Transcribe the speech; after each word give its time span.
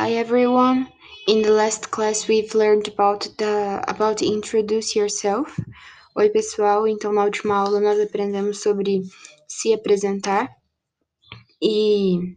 Hi 0.00 0.12
everyone. 0.12 0.90
In 1.26 1.42
the 1.42 1.50
last 1.50 1.90
class 1.90 2.26
we've 2.26 2.54
learned 2.54 2.88
about 2.88 3.28
the 3.36 3.84
about 3.86 4.22
introduce 4.22 4.96
yourself. 4.96 5.60
Oi 6.16 6.30
pessoal, 6.30 6.88
então 6.88 7.12
na 7.12 7.22
última 7.22 7.56
aula 7.56 7.80
nós 7.80 8.00
aprendemos 8.00 8.62
sobre 8.62 9.02
se 9.46 9.74
apresentar 9.74 10.48
e 11.60 12.34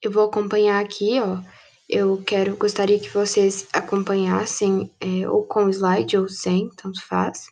eu 0.00 0.12
vou 0.12 0.26
acompanhar 0.26 0.80
aqui, 0.80 1.18
ó. 1.20 1.42
Eu 1.88 2.22
quero 2.24 2.56
gostaria 2.56 3.00
que 3.00 3.10
vocês 3.10 3.66
acompanhassem 3.72 4.94
é, 5.00 5.28
ou 5.28 5.44
com 5.48 5.68
slide 5.70 6.16
ou 6.16 6.28
sem, 6.28 6.70
tanto 6.76 7.04
faz. 7.04 7.48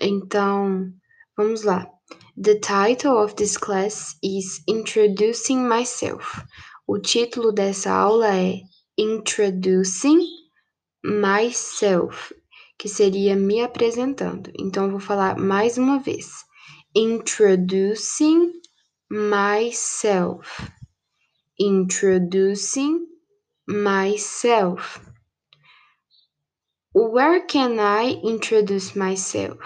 Então, 0.00 0.90
vamos 1.36 1.62
lá. 1.62 1.86
The 2.42 2.54
title 2.54 3.18
of 3.22 3.34
this 3.34 3.58
class 3.58 4.16
is 4.22 4.62
Introducing 4.66 5.68
Myself. 5.68 6.42
O 6.86 6.98
título 6.98 7.50
dessa 7.50 7.90
aula 7.90 8.36
é 8.36 8.60
Introducing 8.98 10.20
Myself, 11.02 12.34
que 12.78 12.88
seria 12.88 13.34
me 13.34 13.62
apresentando. 13.62 14.52
Então, 14.58 14.84
eu 14.84 14.90
vou 14.90 15.00
falar 15.00 15.38
mais 15.38 15.78
uma 15.78 15.98
vez. 15.98 16.44
Introducing 16.94 18.52
myself. 19.10 20.62
Introducing 21.58 23.06
myself. 23.66 25.00
Where 26.94 27.40
can 27.46 27.78
I 27.80 28.20
introduce 28.22 28.96
myself? 28.96 29.58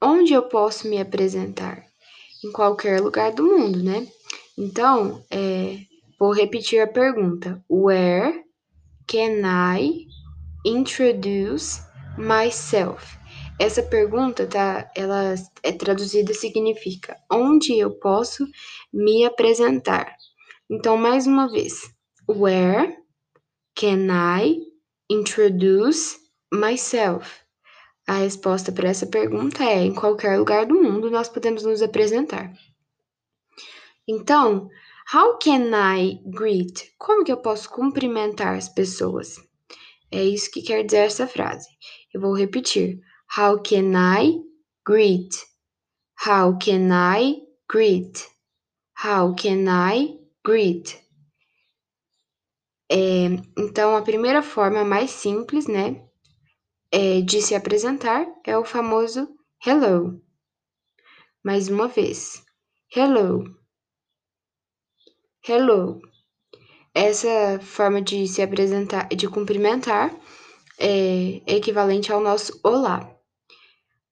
Onde 0.00 0.34
eu 0.34 0.42
posso 0.42 0.86
me 0.88 1.00
apresentar? 1.00 1.84
Em 2.44 2.52
qualquer 2.52 3.00
lugar 3.00 3.32
do 3.32 3.44
mundo, 3.44 3.82
né? 3.82 4.06
Então, 4.56 5.24
é, 5.30 5.87
Vou 6.18 6.32
repetir 6.32 6.80
a 6.80 6.86
pergunta. 6.86 7.64
Where 7.70 8.44
can 9.06 9.42
I 9.44 10.06
introduce 10.66 11.80
myself? 12.16 13.16
Essa 13.60 13.82
pergunta, 13.82 14.46
tá? 14.46 14.90
Ela 14.96 15.34
é 15.62 15.72
traduzida 15.72 16.34
significa 16.34 17.16
onde 17.30 17.78
eu 17.78 17.92
posso 17.92 18.46
me 18.92 19.24
apresentar. 19.24 20.12
Então, 20.68 20.96
mais 20.96 21.26
uma 21.26 21.48
vez. 21.48 21.74
Where 22.28 22.96
can 23.76 24.08
I 24.10 24.60
introduce 25.08 26.18
myself? 26.52 27.42
A 28.08 28.14
resposta 28.14 28.72
para 28.72 28.88
essa 28.88 29.06
pergunta 29.06 29.62
é: 29.62 29.84
em 29.84 29.94
qualquer 29.94 30.36
lugar 30.38 30.66
do 30.66 30.74
mundo 30.74 31.10
nós 31.10 31.28
podemos 31.28 31.62
nos 31.62 31.80
apresentar. 31.80 32.52
Então, 34.08 34.68
How 35.10 35.38
can 35.38 35.72
I 35.72 36.20
greet? 36.26 36.94
Como 36.98 37.24
que 37.24 37.32
eu 37.32 37.40
posso 37.40 37.70
cumprimentar 37.70 38.54
as 38.54 38.68
pessoas? 38.68 39.36
É 40.10 40.22
isso 40.22 40.50
que 40.50 40.60
quer 40.60 40.84
dizer 40.84 41.06
essa 41.06 41.26
frase. 41.26 41.66
Eu 42.12 42.20
vou 42.20 42.36
repetir. 42.36 43.00
How 43.34 43.58
can 43.62 43.94
I 43.96 44.38
greet? 44.86 45.34
How 46.26 46.58
can 46.58 46.90
I 46.92 47.40
greet? 47.70 48.28
How 49.02 49.34
can 49.34 49.64
I 49.66 50.18
greet? 50.44 51.02
É, 52.90 53.28
então, 53.58 53.96
a 53.96 54.02
primeira 54.02 54.42
forma 54.42 54.84
mais 54.84 55.10
simples, 55.10 55.66
né, 55.66 56.06
é, 56.92 57.22
de 57.22 57.40
se 57.40 57.54
apresentar 57.54 58.26
é 58.44 58.58
o 58.58 58.64
famoso 58.64 59.26
hello. 59.66 60.22
Mais 61.42 61.70
uma 61.70 61.88
vez. 61.88 62.44
Hello 62.94 63.57
hello. 65.42 66.00
Essa 66.94 67.60
forma 67.60 68.02
de 68.02 68.26
se 68.26 68.42
apresentar, 68.42 69.08
de 69.08 69.28
cumprimentar, 69.28 70.14
é 70.78 71.42
equivalente 71.46 72.12
ao 72.12 72.20
nosso 72.20 72.58
olá. 72.62 73.14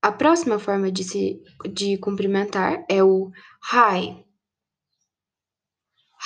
A 0.02 0.12
próxima 0.12 0.58
forma 0.58 0.90
de 0.90 1.02
se 1.02 1.42
de 1.72 1.98
cumprimentar 1.98 2.84
é 2.88 3.02
o 3.02 3.30
hi. 3.72 4.24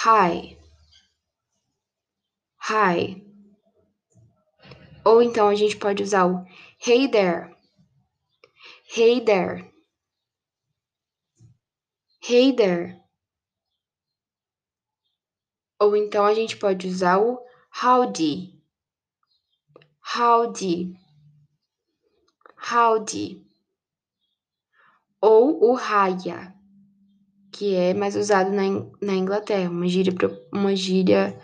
Hi. 0.04 0.58
Hi. 2.68 3.24
Ou 5.04 5.22
então 5.22 5.48
a 5.48 5.54
gente 5.54 5.76
pode 5.76 6.02
usar 6.02 6.26
o 6.26 6.44
hey 6.86 7.08
there. 7.10 7.54
Hey 8.94 9.24
there. 9.24 9.70
Hey 12.22 12.52
there. 12.54 12.99
Ou 15.80 15.96
então 15.96 16.26
a 16.26 16.34
gente 16.34 16.58
pode 16.58 16.86
usar 16.86 17.18
o 17.18 17.40
howdy. 17.82 18.54
Howdy. 20.14 20.94
Howdy. 22.70 23.46
Ou 25.22 25.70
o 25.70 25.74
raya, 25.74 26.54
que 27.50 27.74
é 27.74 27.94
mais 27.94 28.14
usado 28.14 28.50
na, 28.50 28.62
na 29.00 29.14
Inglaterra, 29.14 29.70
uma 29.70 29.88
gíria, 29.88 30.14
uma 30.52 30.76
gíria 30.76 31.40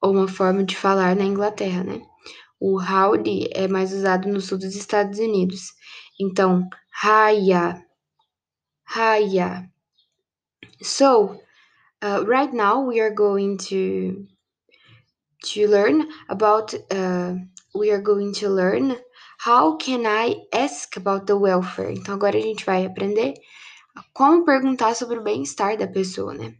ou 0.00 0.12
uma 0.12 0.26
forma 0.26 0.64
de 0.64 0.76
falar 0.76 1.14
na 1.14 1.24
Inglaterra, 1.24 1.84
né? 1.84 2.02
O 2.58 2.80
howdy 2.80 3.48
é 3.52 3.68
mais 3.68 3.92
usado 3.92 4.28
no 4.28 4.40
sul 4.40 4.58
dos 4.58 4.74
Estados 4.74 5.18
Unidos. 5.18 5.72
Então, 6.20 6.68
raya. 6.90 7.84
Raya. 8.84 9.70
So, 10.82 11.40
Uh, 12.06 12.22
right 12.24 12.54
now 12.54 12.80
we 12.80 13.00
are 13.00 13.10
going 13.10 13.58
to 13.58 14.28
to 15.42 15.66
learn 15.66 16.06
about 16.28 16.72
uh, 16.92 17.34
we 17.74 17.90
are 17.90 18.00
going 18.00 18.32
to 18.32 18.48
learn 18.48 18.96
how 19.38 19.74
can 19.74 20.06
I 20.06 20.36
ask 20.52 20.96
about 20.96 21.26
the 21.26 21.36
welfare. 21.36 21.90
Então 21.90 22.14
agora 22.14 22.38
a 22.38 22.40
gente 22.40 22.64
vai 22.64 22.86
aprender 22.86 23.34
como 24.14 24.44
perguntar 24.44 24.94
sobre 24.94 25.18
o 25.18 25.22
bem-estar 25.24 25.76
da 25.76 25.88
pessoa, 25.88 26.32
né? 26.32 26.54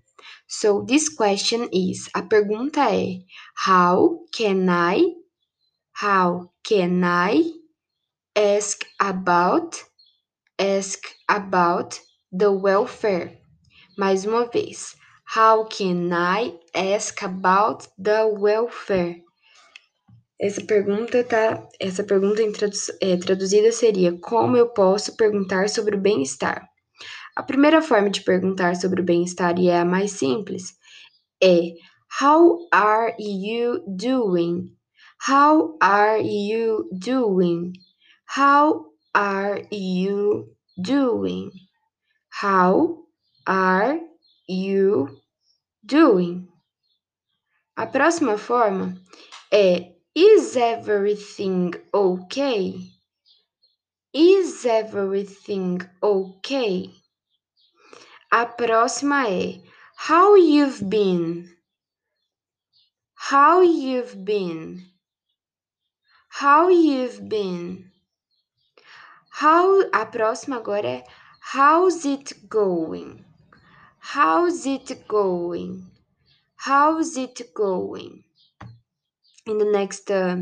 So 0.48 0.84
this 0.84 1.08
question 1.08 1.68
is 1.72 2.10
a 2.12 2.22
pergunta 2.22 2.80
é 2.90 3.20
how 3.68 4.26
can 4.36 4.68
I 4.68 5.14
how 6.02 6.50
can 6.64 7.04
I 7.04 7.52
ask 8.34 8.84
about 8.98 9.84
ask 10.58 11.06
about 11.28 12.00
the 12.36 12.50
welfare. 12.50 13.38
Mais 13.96 14.24
uma 14.24 14.46
vez. 14.46 14.96
How 15.34 15.64
can 15.64 16.12
I 16.12 16.54
ask 16.74 17.22
about 17.22 17.88
the 17.98 18.24
welfare? 18.26 19.22
Essa 20.40 20.60
pergunta 20.62 21.24
tá, 21.24 21.66
essa 21.80 22.04
pergunta 22.04 22.42
é, 23.00 23.16
traduzida 23.16 23.72
seria 23.72 24.16
como 24.20 24.56
eu 24.56 24.68
posso 24.68 25.16
perguntar 25.16 25.68
sobre 25.68 25.96
o 25.96 26.00
bem-estar? 26.00 26.68
A 27.34 27.42
primeira 27.42 27.82
forma 27.82 28.08
de 28.08 28.22
perguntar 28.22 28.76
sobre 28.76 29.00
o 29.00 29.04
bem-estar 29.04 29.58
e 29.58 29.68
é 29.68 29.80
a 29.80 29.84
mais 29.84 30.12
simples 30.12 30.74
é 31.42 31.74
How 32.20 32.68
are 32.72 33.14
you 33.18 33.82
doing? 33.86 34.76
How 35.28 35.76
are 35.82 36.22
you 36.22 36.88
doing? 36.92 37.72
How 38.36 38.92
are 39.14 39.66
you 39.70 40.54
doing? 40.78 41.50
How 42.42 43.06
are 43.46 44.05
you 44.48 45.20
doing? 45.84 46.48
A 47.76 47.86
próxima 47.86 48.38
forma 48.38 48.94
é 49.52 49.94
Is 50.14 50.56
everything 50.56 51.72
okay? 51.92 52.74
Is 54.14 54.64
everything 54.64 55.78
okay? 56.02 56.90
A 58.32 58.46
próxima 58.46 59.28
é 59.28 59.62
How 59.96 60.36
you've 60.36 60.82
been? 60.88 61.54
How 63.14 63.60
you've 63.62 64.16
been? 64.24 64.86
How 66.28 66.70
you've 66.70 67.28
been? 67.28 67.90
How, 69.30 69.82
a 69.92 70.06
próxima 70.06 70.56
agora 70.56 70.86
é 70.88 71.04
How's 71.52 72.06
it 72.06 72.46
going? 72.48 73.25
How's 74.14 74.64
it 74.66 75.08
going? 75.08 75.90
How's 76.54 77.16
it 77.16 77.52
going? 77.52 78.22
In 79.46 79.58
the 79.58 79.64
next 79.64 80.08
uh, 80.12 80.36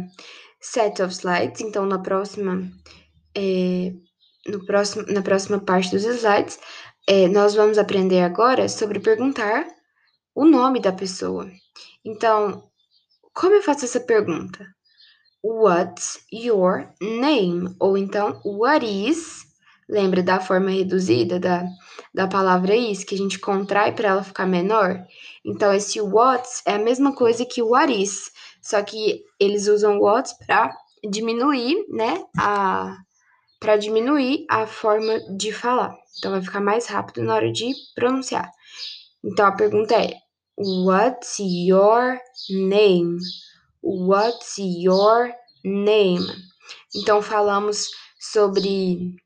set 0.61 1.01
of 1.01 1.15
slides, 1.15 1.63
então 1.63 1.87
na 1.87 1.99
próxima, 1.99 2.71
é, 3.35 3.95
no 4.47 4.67
próximo, 4.67 5.07
na 5.09 5.23
próxima 5.23 5.59
parte 5.59 5.91
dos 5.93 6.05
slides, 6.05 6.59
é, 7.09 7.27
nós 7.27 7.55
vamos 7.55 7.79
aprender 7.79 8.21
agora 8.21 8.69
sobre 8.69 9.01
perguntar 9.01 9.67
o 10.35 10.45
nome 10.45 10.79
da 10.79 10.93
pessoa. 10.93 11.51
Então, 12.05 12.71
como 13.33 13.55
eu 13.55 13.63
faço 13.63 13.87
essa 13.87 14.01
pergunta? 14.01 14.67
What's 15.43 16.23
your 16.31 16.93
name? 17.01 17.75
Ou 17.81 17.97
então, 17.97 18.43
what 18.45 18.85
is 18.85 19.44
Lembra 19.89 20.23
da 20.23 20.41
forma 20.41 20.71
reduzida 20.71 21.39
da, 21.39 21.65
da 22.13 22.27
palavra 22.27 22.75
is, 22.75 23.05
que 23.05 23.15
a 23.15 23.19
gente 23.19 23.39
contrai 23.39 23.93
para 23.93 24.09
ela 24.09 24.23
ficar 24.23 24.47
menor? 24.47 25.05
Então, 25.45 25.73
esse 25.73 26.01
what's 26.01 26.63
é 26.67 26.75
a 26.75 26.79
mesma 26.79 27.15
coisa 27.15 27.45
que 27.45 27.63
what 27.63 27.93
is, 27.93 28.31
só 28.63 28.83
que 28.83 29.23
eles 29.39 29.69
usam 29.69 29.99
what's 29.99 30.33
para 30.33 30.75
diminuir, 31.09 31.85
né, 31.91 32.25
a 32.39 32.97
para 33.65 33.79
diminuir 33.79 34.45
a 34.51 34.67
forma 34.67 35.19
de 35.39 35.51
falar. 35.51 35.97
Então 36.19 36.33
vai 36.33 36.43
ficar 36.43 36.61
mais 36.61 36.87
rápido 36.87 37.23
na 37.23 37.35
hora 37.35 37.51
de 37.51 37.73
pronunciar. 37.95 38.51
Então 39.25 39.47
a 39.47 39.53
pergunta 39.53 39.95
é: 39.95 40.19
What's 40.59 41.39
your 41.39 42.21
name? 42.51 43.19
What's 43.83 44.57
your 44.59 45.33
name? 45.65 46.27
Então 46.95 47.23
falamos 47.23 47.89
sobre 48.21 49.17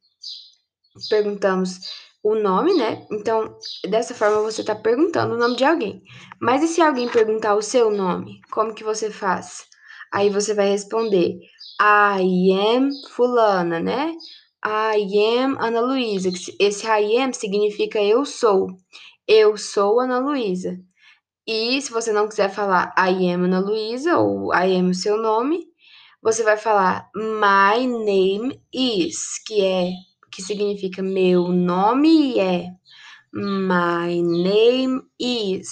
perguntamos 1.09 1.81
o 2.23 2.35
nome, 2.35 2.75
né? 2.75 3.07
Então, 3.13 3.57
dessa 3.89 4.15
forma 4.15 4.43
você 4.43 4.63
está 4.63 4.75
perguntando 4.75 5.35
o 5.35 5.39
nome 5.39 5.57
de 5.57 5.65
alguém. 5.65 6.03
Mas 6.41 6.63
e 6.63 6.69
se 6.69 6.81
alguém 6.81 7.09
perguntar 7.09 7.55
o 7.55 7.63
seu 7.63 7.91
nome? 7.91 8.41
Como 8.51 8.75
que 8.75 8.85
você 8.85 9.11
faz? 9.11 9.67
Aí 10.13 10.31
você 10.31 10.55
vai 10.55 10.71
responder 10.71 11.39
I 11.81 12.53
am 12.53 12.91
fulana, 13.11 13.79
né? 13.81 14.15
I 14.65 15.39
am 15.39 15.57
Ana 15.61 15.81
Luísa. 15.81 16.31
Esse 16.59 16.87
I 16.87 17.19
am 17.19 17.33
significa 17.33 18.03
eu 18.03 18.25
sou. 18.25 18.69
Eu 19.27 19.57
sou 19.57 20.01
Ana 20.01 20.19
Luísa. 20.19 20.79
E 21.47 21.81
se 21.81 21.91
você 21.91 22.13
não 22.13 22.29
quiser 22.29 22.51
falar 22.51 22.93
I 22.99 23.33
am 23.33 23.45
Ana 23.45 23.61
Luísa 23.61 24.19
ou 24.19 24.53
I 24.53 24.77
am 24.77 24.91
o 24.91 24.95
seu 24.95 25.17
nome, 25.17 25.67
você 26.23 26.43
vai 26.43 26.57
falar 26.57 27.09
my 27.15 27.87
name 27.87 28.61
is, 28.73 29.43
que 29.47 29.65
é 29.65 29.91
que 30.31 30.43
significa 30.43 31.03
meu 31.03 31.49
nome 31.49 32.39
é. 32.39 32.67
My 33.33 34.21
name 34.23 35.03
is. 35.19 35.69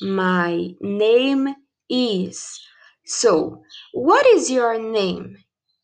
My 0.00 0.76
name 0.80 1.54
is. 1.88 2.60
So, 3.04 3.62
what 3.92 4.24
is 4.26 4.50
your 4.50 4.78
name? 4.78 5.36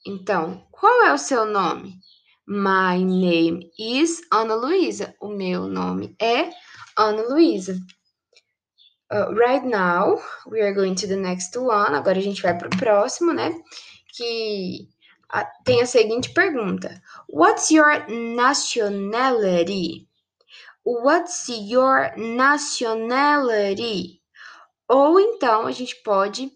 Então, 0.07 0.65
qual 0.71 1.03
é 1.03 1.13
o 1.13 1.19
seu 1.19 1.45
nome? 1.45 2.01
My 2.47 3.03
name 3.03 3.69
is 3.77 4.21
Ana 4.33 4.55
Luísa. 4.55 5.15
O 5.21 5.29
meu 5.29 5.67
nome 5.67 6.15
é 6.23 6.51
Ana 6.97 7.23
Luísa. 7.23 7.77
Uh, 9.13 9.33
right 9.35 9.65
now, 9.65 10.21
we 10.49 10.61
are 10.61 10.73
going 10.73 10.95
to 10.95 11.07
the 11.07 11.17
next 11.17 11.57
one. 11.57 11.95
Agora 11.95 12.19
a 12.19 12.23
gente 12.23 12.43
vai 12.43 12.57
para 12.57 12.69
o 12.69 12.79
próximo, 12.79 13.33
né? 13.33 13.53
Que 14.15 14.89
tem 15.65 15.83
a 15.83 15.87
seguinte 15.87 16.33
pergunta: 16.33 17.03
What's 17.29 17.71
your 17.71 18.09
nationality? 18.09 20.09
What's 20.85 21.49
your 21.49 22.13
nationality? 22.17 24.23
Ou 24.89 25.19
então 25.19 25.67
a 25.67 25.73
gente 25.73 25.97
pode 26.03 26.53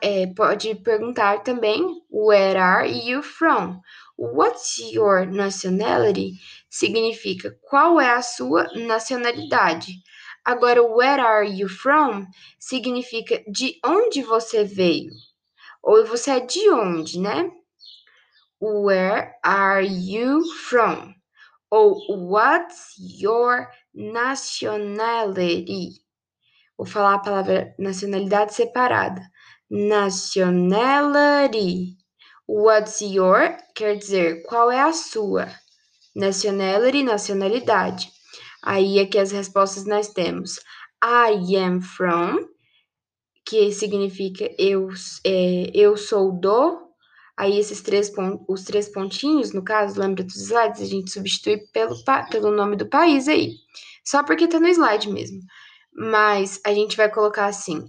é, 0.00 0.28
pode 0.28 0.74
perguntar 0.76 1.42
também 1.42 2.00
Where 2.08 2.58
are 2.58 2.88
you 2.88 3.22
from? 3.22 3.82
What's 4.16 4.78
your 4.78 5.26
nationality? 5.26 6.38
Significa 6.70 7.54
qual 7.68 8.00
é 8.00 8.10
a 8.10 8.22
sua 8.22 8.64
nacionalidade. 8.74 9.92
Agora, 10.44 10.82
where 10.82 11.20
are 11.20 11.46
you 11.46 11.68
from? 11.68 12.26
Significa 12.58 13.42
de 13.50 13.78
onde 13.84 14.22
você 14.22 14.64
veio. 14.64 15.10
Ou 15.82 16.06
você 16.06 16.30
é 16.30 16.40
de 16.40 16.70
onde, 16.70 17.20
né? 17.20 17.50
Where 18.60 19.34
are 19.44 19.82
you 19.82 20.44
from? 20.68 21.14
Ou 21.70 22.00
what's 22.08 22.94
your 22.98 23.70
nationality? 23.94 26.02
Vou 26.78 26.86
falar 26.86 27.14
a 27.14 27.22
palavra 27.22 27.74
nacionalidade 27.78 28.54
separada. 28.54 29.22
Nationality. 29.70 31.96
What's 32.46 33.00
your 33.02 33.56
quer 33.74 33.96
dizer 33.96 34.42
qual 34.44 34.70
é 34.70 34.80
a 34.80 34.92
sua. 34.92 35.48
Nationality, 36.14 37.02
nacionalidade. 37.02 38.12
Aí 38.62 39.00
aqui 39.00 39.18
as 39.18 39.32
respostas 39.32 39.84
nós 39.84 40.08
temos 40.08 40.60
I 41.04 41.56
am 41.56 41.82
from, 41.82 42.48
que 43.44 43.70
significa 43.70 44.50
eu, 44.58 44.88
é, 45.24 45.70
eu 45.74 45.96
sou 45.96 46.32
do 46.32 46.85
Aí 47.36 47.58
esses 47.58 47.82
três 47.82 48.10
os 48.48 48.64
três 48.64 48.88
pontinhos, 48.88 49.52
no 49.52 49.62
caso, 49.62 50.00
lembra 50.00 50.24
dos 50.24 50.36
slides, 50.36 50.80
a 50.80 50.86
gente 50.86 51.10
substitui 51.10 51.58
pelo, 51.72 51.94
pelo 52.30 52.50
nome 52.50 52.76
do 52.76 52.88
país 52.88 53.28
aí. 53.28 53.54
Só 54.04 54.22
porque 54.24 54.48
tá 54.48 54.58
no 54.58 54.68
slide 54.68 55.10
mesmo. 55.10 55.40
Mas 55.92 56.60
a 56.64 56.72
gente 56.72 56.96
vai 56.96 57.10
colocar 57.10 57.46
assim: 57.46 57.84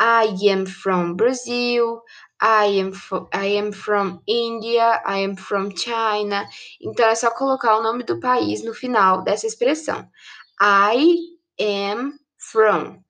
I 0.00 0.50
am 0.50 0.66
from 0.66 1.14
Brazil, 1.14 2.02
I 2.42 2.80
am, 2.80 2.92
I 3.34 3.58
am 3.58 3.72
from 3.72 4.22
India, 4.26 5.02
I 5.06 5.24
am 5.24 5.36
from 5.36 5.70
China. 5.76 6.46
Então 6.80 7.06
é 7.06 7.14
só 7.14 7.30
colocar 7.30 7.76
o 7.76 7.82
nome 7.82 8.02
do 8.02 8.18
país 8.18 8.64
no 8.64 8.74
final 8.74 9.22
dessa 9.22 9.46
expressão. 9.46 10.08
I 10.60 11.16
am 11.60 12.14
from. 12.38 13.02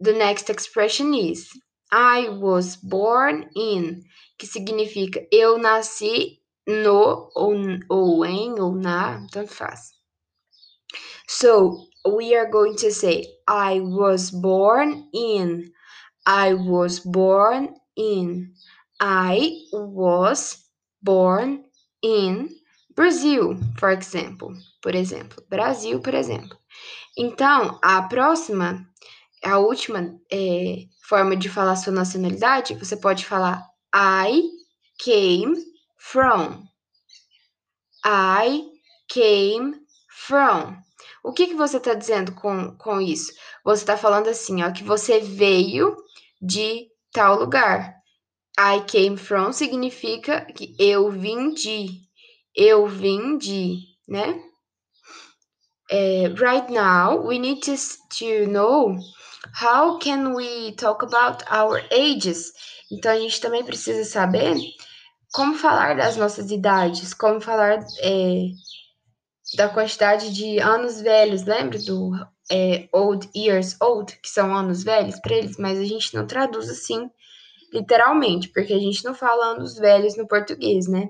The 0.00 0.12
next 0.12 0.50
expression 0.50 1.12
is 1.12 1.48
I 1.92 2.28
was 2.28 2.76
born 2.76 3.48
in 3.56 4.02
que 4.38 4.46
significa 4.46 5.26
eu 5.32 5.58
nasci 5.58 6.40
no, 6.66 7.30
ou, 7.34 7.54
ou 7.88 8.24
em, 8.24 8.60
ou 8.60 8.74
na, 8.74 9.26
tanto 9.32 9.52
faz. 9.52 9.92
So, 11.26 11.88
we 12.06 12.34
are 12.34 12.50
going 12.50 12.76
to 12.76 12.90
say, 12.90 13.24
I 13.46 13.80
was 13.80 14.30
born 14.30 15.08
in. 15.12 15.70
I 16.26 16.54
was 16.54 17.00
born 17.00 17.74
in. 17.96 18.52
I 19.00 19.66
was 19.72 20.64
born 21.02 21.64
in 22.02 22.48
Brazil, 22.94 23.56
for 23.78 23.90
example. 23.90 24.54
Por 24.82 24.94
exemplo, 24.94 25.42
Brasil, 25.48 26.00
por 26.00 26.14
exemplo. 26.14 26.56
Então, 27.16 27.78
a 27.82 28.02
próxima, 28.02 28.86
a 29.44 29.58
última 29.58 30.18
é, 30.30 30.86
forma 31.02 31.36
de 31.36 31.48
falar 31.48 31.76
sua 31.76 31.92
nacionalidade, 31.92 32.74
você 32.74 32.96
pode 32.96 33.24
falar 33.24 33.62
I 33.94 34.42
came 34.98 35.54
from. 35.96 36.68
I 38.04 38.64
came 39.08 39.74
from. 40.08 40.76
O 41.22 41.32
que, 41.32 41.48
que 41.48 41.54
você 41.54 41.78
está 41.78 41.94
dizendo 41.94 42.32
com, 42.34 42.76
com 42.76 43.00
isso? 43.00 43.32
Você 43.64 43.82
está 43.82 43.96
falando 43.96 44.28
assim, 44.28 44.62
ó, 44.62 44.72
que 44.72 44.84
você 44.84 45.20
veio 45.20 45.96
de 46.40 46.88
tal 47.12 47.38
lugar. 47.38 47.96
I 48.58 48.80
came 48.86 49.16
from 49.16 49.52
significa 49.52 50.44
que 50.46 50.74
eu 50.78 51.10
vim 51.10 51.52
de. 51.54 52.02
Eu 52.54 52.86
vim 52.86 53.38
de, 53.38 53.78
né? 54.06 54.42
Uh, 55.90 56.34
right 56.40 56.68
now, 56.70 57.16
we 57.16 57.38
need 57.38 57.62
to, 57.62 57.76
to 58.10 58.46
know 58.46 58.98
how 59.52 59.98
can 59.98 60.34
we 60.34 60.72
talk 60.72 61.02
about 61.02 61.42
our 61.50 61.80
ages. 61.90 62.52
Então, 62.90 63.12
a 63.12 63.18
gente 63.18 63.40
também 63.40 63.64
precisa 63.64 64.04
saber 64.04 64.54
como 65.32 65.54
falar 65.54 65.96
das 65.96 66.16
nossas 66.16 66.50
idades, 66.50 67.14
como 67.14 67.40
falar 67.40 67.84
é, 68.00 68.48
da 69.56 69.68
quantidade 69.68 70.32
de 70.32 70.58
anos 70.58 71.00
velhos, 71.00 71.44
lembra 71.44 71.78
do 71.78 72.12
é, 72.50 72.88
old 72.92 73.28
years 73.34 73.76
old, 73.80 74.18
que 74.22 74.28
são 74.28 74.54
anos 74.54 74.82
velhos 74.82 75.18
para 75.20 75.36
eles, 75.36 75.56
mas 75.58 75.78
a 75.78 75.84
gente 75.84 76.14
não 76.14 76.26
traduz 76.26 76.68
assim 76.68 77.10
literalmente, 77.72 78.48
porque 78.48 78.72
a 78.72 78.78
gente 78.78 79.04
não 79.04 79.14
fala 79.14 79.52
anos 79.52 79.76
velhos 79.76 80.16
no 80.16 80.26
português, 80.26 80.88
né? 80.88 81.08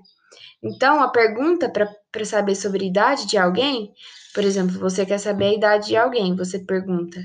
Então, 0.62 1.00
a 1.02 1.08
pergunta 1.08 1.70
para 1.70 2.24
saber 2.24 2.54
sobre 2.54 2.84
a 2.84 2.88
idade 2.88 3.26
de 3.26 3.38
alguém, 3.38 3.92
por 4.34 4.44
exemplo, 4.44 4.78
você 4.78 5.06
quer 5.06 5.18
saber 5.18 5.46
a 5.46 5.54
idade 5.54 5.88
de 5.88 5.96
alguém, 5.96 6.36
você 6.36 6.58
pergunta 6.58 7.20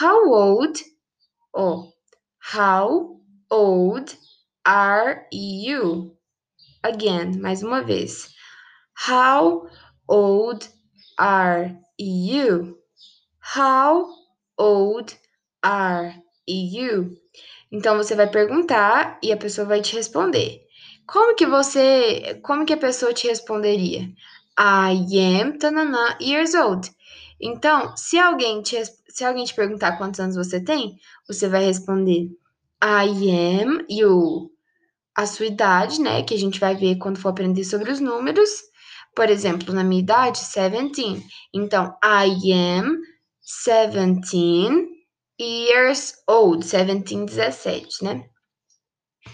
How 0.00 0.30
old? 0.30 0.84
Ou 1.52 1.92
How 2.54 3.20
old 3.50 4.16
are 4.64 5.26
you? 5.32 6.16
Again, 6.82 7.38
mais 7.40 7.62
uma 7.62 7.82
vez. 7.82 8.28
How 9.08 9.68
old 10.08 10.68
are 11.18 11.76
you? 11.98 12.78
How 13.56 14.08
old 14.58 15.16
are 15.62 16.22
you? 16.46 17.16
Então 17.72 17.96
você 17.96 18.14
vai 18.14 18.30
perguntar 18.30 19.18
e 19.22 19.32
a 19.32 19.36
pessoa 19.36 19.66
vai 19.66 19.80
te 19.80 19.96
responder. 19.96 20.65
Como 21.06 21.36
que 21.36 21.46
você, 21.46 22.40
como 22.42 22.66
que 22.66 22.72
a 22.72 22.76
pessoa 22.76 23.14
te 23.14 23.28
responderia? 23.28 24.12
I 24.58 25.40
am 25.40 25.58
tanana 25.58 26.18
years 26.20 26.54
old. 26.54 26.90
Então, 27.40 27.96
se 27.96 28.18
alguém 28.18 28.62
te, 28.62 28.76
se 29.08 29.24
alguém 29.24 29.44
te 29.44 29.54
perguntar 29.54 29.98
quantos 29.98 30.18
anos 30.18 30.36
você 30.36 30.60
tem, 30.60 30.96
você 31.28 31.48
vai 31.48 31.64
responder 31.64 32.30
I 32.82 33.60
am 33.60 33.84
e 33.88 34.04
o, 34.04 34.50
a 35.16 35.26
sua 35.26 35.46
idade, 35.46 36.00
né? 36.00 36.22
Que 36.22 36.34
a 36.34 36.38
gente 36.38 36.58
vai 36.58 36.74
ver 36.74 36.96
quando 36.96 37.18
for 37.18 37.28
aprender 37.28 37.64
sobre 37.64 37.90
os 37.92 38.00
números. 38.00 38.50
Por 39.14 39.30
exemplo, 39.30 39.72
na 39.72 39.84
minha 39.84 40.02
idade, 40.02 40.40
17. 40.40 41.24
Então, 41.54 41.96
I 42.04 42.52
am 42.52 42.98
17 43.66 44.88
years 45.40 46.14
old. 46.26 46.64
17, 46.64 47.26
17, 47.26 48.04
né? 48.04 48.28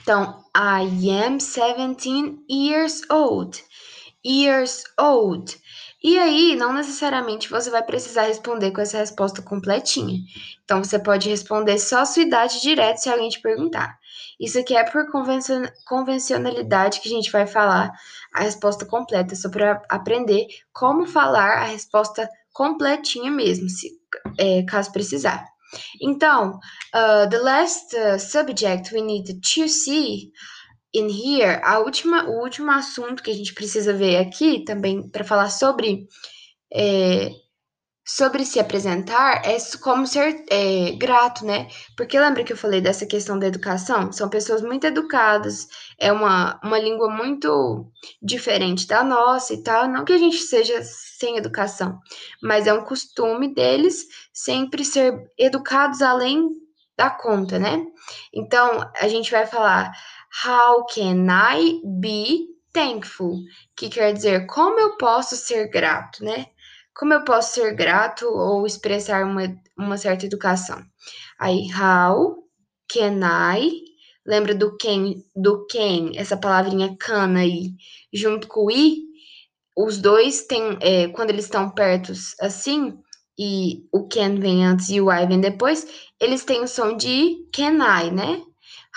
Então, 0.01 0.45
I 0.57 1.11
am 1.11 1.39
17 1.39 2.45
years 2.49 3.03
old. 3.11 3.63
Years 4.25 4.85
old. 4.99 5.61
E 6.03 6.19
aí, 6.19 6.57
não 6.57 6.73
necessariamente 6.73 7.49
você 7.49 7.71
vai 7.71 7.83
precisar 7.83 8.23
responder 8.23 8.73
com 8.73 8.81
essa 8.81 8.99
resposta 8.99 9.41
completinha. 9.43 10.19
Então, 10.65 10.83
você 10.83 10.99
pode 10.99 11.29
responder 11.29 11.79
só 11.79 12.01
a 12.01 12.05
sua 12.05 12.23
idade 12.23 12.61
direto 12.61 12.99
se 12.99 13.09
alguém 13.09 13.29
te 13.29 13.41
perguntar. 13.41 13.97
Isso 14.41 14.59
aqui 14.59 14.75
é 14.75 14.83
por 14.83 15.07
convencionalidade 15.87 17.01
que 17.01 17.09
a 17.09 17.13
gente 17.13 17.31
vai 17.31 17.47
falar 17.47 17.93
a 18.35 18.43
resposta 18.43 18.85
completa, 18.85 19.37
só 19.37 19.49
para 19.49 19.81
aprender 19.89 20.49
como 20.73 21.07
falar 21.07 21.59
a 21.59 21.65
resposta 21.67 22.29
completinha 22.53 23.31
mesmo, 23.31 23.69
se, 23.69 23.91
é, 24.39 24.65
caso 24.65 24.91
precisar. 24.91 25.52
Então, 26.01 26.59
uh, 26.95 27.29
the 27.31 27.39
last 27.39 27.95
uh, 27.95 28.19
subject 28.19 28.93
we 28.93 29.03
need 29.03 29.41
to 29.41 29.69
see 29.69 30.33
in 30.95 31.09
here, 31.09 31.61
a 31.65 31.79
última, 31.79 32.25
o 32.29 32.43
último 32.43 32.71
assunto 32.71 33.23
que 33.23 33.31
a 33.31 33.35
gente 33.35 33.55
precisa 33.55 33.93
ver 33.93 34.19
aqui 34.19 34.63
também 34.65 35.09
para 35.09 35.25
falar 35.25 35.49
sobre 35.49 36.07
é, 36.73 37.31
sobre 38.05 38.45
se 38.45 38.59
apresentar 38.59 39.43
é 39.45 39.57
como 39.81 40.07
ser 40.07 40.45
é, 40.51 40.93
grato, 40.93 41.45
né? 41.45 41.69
Porque 41.97 42.19
lembra 42.19 42.43
que 42.43 42.53
eu 42.53 42.57
falei 42.57 42.81
dessa 42.81 43.07
questão 43.07 43.39
da 43.39 43.47
educação? 43.47 44.13
São 44.13 44.29
pessoas 44.29 44.61
muito 44.61 44.85
educadas, 44.87 45.69
é 45.99 46.13
uma, 46.13 46.59
uma 46.63 46.79
língua 46.79 47.09
muito 47.09 47.87
diferente 48.21 48.87
da 48.87 49.05
nossa 49.05 49.55
e 49.55 49.63
tal. 49.63 49.89
Não 49.89 50.05
que 50.05 50.13
a 50.13 50.19
gente 50.19 50.39
seja 50.39 50.83
sem 50.83 51.37
educação, 51.37 51.99
mas 52.43 52.67
é 52.67 52.73
um 52.73 52.85
costume 52.85 53.55
deles 53.55 54.07
sempre 54.33 54.85
ser 54.85 55.31
educados 55.39 56.03
além 56.03 56.49
da 56.97 57.09
conta, 57.09 57.59
né? 57.59 57.85
Então, 58.35 58.81
a 59.01 59.09
gente 59.09 59.31
vai 59.31 59.47
falar 59.47 59.93
How 60.45 60.85
can 60.87 61.27
I 61.31 61.81
be 61.85 62.49
thankful? 62.73 63.39
Que 63.77 63.89
quer 63.89 64.13
dizer 64.13 64.47
como 64.47 64.81
eu 64.81 64.97
posso 64.97 65.37
ser 65.37 65.69
grato, 65.69 66.25
né? 66.25 66.47
Como 66.95 67.15
eu 67.15 67.25
posso 67.25 67.55
ser 67.55 67.75
grato 67.75 68.27
ou 68.27 68.67
expressar 68.67 69.25
uma, 69.25 69.43
uma 69.77 69.97
certa 69.97 70.27
educação? 70.27 70.83
Aí, 71.39 71.69
how 71.75 72.37
can 72.93 73.21
I? 73.23 73.71
Lembra 74.27 74.55
do 74.55 74.77
can, 74.77 75.15
do 75.35 75.67
can, 75.67 76.13
essa 76.15 76.37
palavrinha 76.37 76.97
can 76.99 77.37
aí, 77.37 77.73
junto 78.13 78.47
com 78.47 78.67
o 78.67 78.71
i? 78.71 79.03
Os 79.77 79.99
dois 79.99 80.47
têm, 80.47 80.79
é, 80.81 81.09
quando 81.09 81.31
eles 81.31 81.47
estão 81.47 81.71
perto 81.71 82.13
assim, 82.41 82.97
e 83.39 83.87
o 83.93 84.07
can 84.07 84.39
vem 84.39 84.65
antes 84.65 84.91
e 84.91 85.01
o 85.01 85.11
I 85.11 85.27
vem 85.27 85.41
depois, 85.41 85.87
eles 86.21 86.45
têm 86.45 86.63
o 86.63 86.69
som 86.69 86.97
de 86.97 87.49
can 87.53 87.79
I, 87.79 88.11
né? 88.11 88.43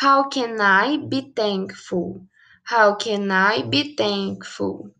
How 0.01 0.29
can 0.29 0.55
I 0.59 0.97
be 0.97 1.31
thankful? 1.33 2.21
How 2.69 2.97
can 2.97 3.29
I 3.31 3.63
be 3.63 3.95
thankful? 3.95 4.91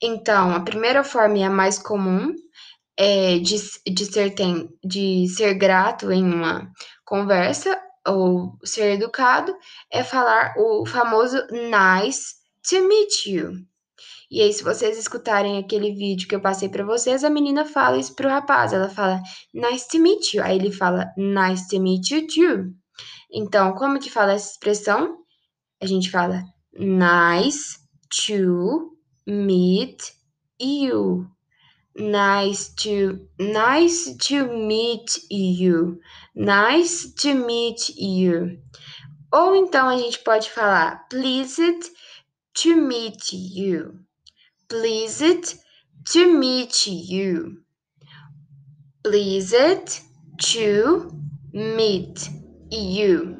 Então, 0.00 0.54
a 0.54 0.60
primeira 0.60 1.02
forma 1.02 1.38
e 1.38 1.42
a 1.42 1.50
mais 1.50 1.78
comum 1.78 2.34
é 2.96 3.38
de, 3.38 3.56
de, 3.86 4.04
ser, 4.04 4.34
tem, 4.34 4.68
de 4.84 5.26
ser 5.28 5.54
grato 5.54 6.10
em 6.12 6.24
uma 6.24 6.70
conversa 7.04 7.80
ou 8.06 8.58
ser 8.64 8.92
educado 8.92 9.54
é 9.90 10.04
falar 10.04 10.54
o 10.58 10.86
famoso 10.86 11.36
nice 11.50 12.34
to 12.68 12.86
meet 12.86 13.26
you. 13.26 13.52
E 14.30 14.40
aí, 14.40 14.52
se 14.52 14.64
vocês 14.64 14.98
escutarem 14.98 15.58
aquele 15.58 15.92
vídeo 15.92 16.26
que 16.26 16.34
eu 16.34 16.40
passei 16.40 16.68
para 16.68 16.84
vocês, 16.84 17.22
a 17.22 17.30
menina 17.30 17.64
fala 17.64 17.98
isso 17.98 18.14
pro 18.14 18.28
rapaz. 18.28 18.72
Ela 18.72 18.88
fala 18.88 19.20
nice 19.52 19.86
to 19.88 19.98
meet 19.98 20.34
you. 20.34 20.42
Aí 20.42 20.56
ele 20.56 20.72
fala 20.72 21.12
nice 21.16 21.68
to 21.68 21.80
meet 21.80 22.10
you 22.10 22.26
too. 22.26 22.74
Então, 23.32 23.74
como 23.74 23.98
que 23.98 24.10
fala 24.10 24.32
essa 24.32 24.50
expressão? 24.52 25.18
A 25.80 25.86
gente 25.86 26.10
fala 26.10 26.42
nice 26.76 27.78
to 28.26 28.96
meet 29.26 30.02
you. 30.60 31.33
Nice 31.96 32.68
to 32.76 33.28
nice 33.38 34.16
to 34.28 34.46
meet 34.46 35.18
you. 35.30 36.00
Nice 36.34 37.12
to 37.22 37.34
meet 37.34 37.88
you. 37.96 38.58
Ou 39.32 39.54
então 39.54 39.88
a 39.88 39.96
gente 39.96 40.18
pode 40.20 40.50
falar 40.50 41.06
pleased 41.08 41.90
to 42.54 42.76
meet 42.76 43.32
you. 43.32 44.00
Pleased 44.68 45.58
to 46.12 46.32
meet 46.32 46.86
you. 46.86 47.62
Pleased 49.02 50.02
to 50.38 51.10
meet 51.52 52.30
you. 52.70 53.36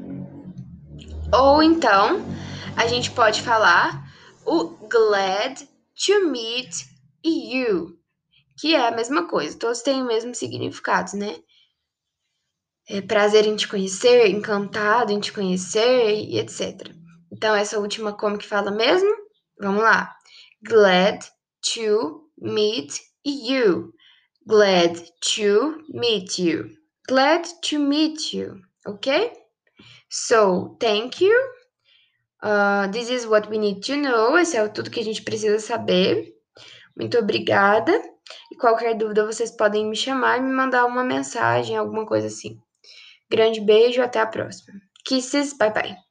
Ou 1.32 1.62
então, 1.62 2.24
a 2.76 2.86
gente 2.86 3.10
pode 3.10 3.42
falar 3.42 4.08
o 4.46 4.68
glad 4.88 5.66
to 6.06 6.30
meet 6.30 6.86
you, 7.24 7.93
que 8.56 8.74
é 8.74 8.88
a 8.88 8.90
mesma 8.90 9.28
coisa, 9.28 9.58
todos 9.58 9.82
têm 9.82 10.02
o 10.02 10.06
mesmo 10.06 10.34
significado, 10.34 11.16
né? 11.16 11.36
É 12.88 13.00
prazer 13.00 13.46
em 13.46 13.56
te 13.56 13.66
conhecer, 13.66 14.28
encantado 14.28 15.12
em 15.12 15.18
te 15.18 15.32
conhecer 15.32 16.14
e 16.14 16.38
etc. 16.38 16.92
Então, 17.32 17.54
essa 17.54 17.78
última 17.78 18.12
como 18.12 18.38
que 18.38 18.46
fala 18.46 18.70
mesmo? 18.70 19.10
Vamos 19.58 19.82
lá. 19.82 20.14
Glad 20.66 21.24
to 21.74 22.30
meet 22.38 23.00
you. 23.24 23.92
Glad 24.46 25.00
to 25.34 25.82
meet 25.88 26.38
you. 26.38 26.70
Glad 27.08 27.44
to 27.62 27.78
meet 27.78 28.34
you. 28.34 28.60
Okay? 28.86 29.32
So, 30.10 30.76
thank 30.78 31.24
you. 31.24 31.34
Uh, 32.42 32.88
this 32.88 33.08
is 33.08 33.26
what 33.26 33.48
we 33.48 33.58
need 33.58 33.80
to 33.86 33.96
know. 33.96 34.36
Esse 34.38 34.58
é 34.58 34.68
tudo 34.68 34.90
que 34.90 35.00
a 35.00 35.04
gente 35.04 35.22
precisa 35.22 35.58
saber. 35.58 36.34
Muito 36.94 37.18
obrigada. 37.18 37.92
E 38.54 38.56
qualquer 38.56 38.94
dúvida, 38.94 39.26
vocês 39.26 39.50
podem 39.50 39.84
me 39.84 39.96
chamar 39.96 40.38
e 40.38 40.40
me 40.40 40.52
mandar 40.52 40.86
uma 40.86 41.02
mensagem, 41.02 41.76
alguma 41.76 42.06
coisa 42.06 42.28
assim. 42.28 42.56
Grande 43.28 43.60
beijo, 43.60 44.00
até 44.00 44.20
a 44.20 44.26
próxima. 44.28 44.80
Kisses, 45.04 45.52
bye 45.58 45.72
bye. 45.72 46.03